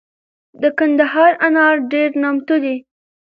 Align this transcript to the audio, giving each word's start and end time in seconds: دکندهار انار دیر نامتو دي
دکندهار 0.61 1.31
انار 1.47 1.75
دیر 1.91 2.09
نامتو 2.21 2.55
دي 2.63 2.75